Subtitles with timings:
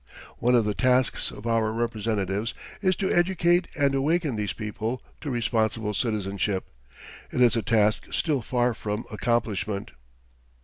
[0.39, 5.29] One of the tasks of our representatives is to educate and awaken these people to
[5.29, 6.67] responsible citizenship.
[7.31, 9.91] It is a task still far from accomplishment.